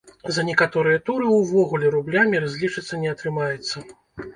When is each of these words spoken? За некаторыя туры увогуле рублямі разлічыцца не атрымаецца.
За 0.37 0.45
некаторыя 0.47 1.01
туры 1.11 1.29
увогуле 1.41 1.93
рублямі 1.99 2.45
разлічыцца 2.49 3.05
не 3.07 3.17
атрымаецца. 3.17 3.91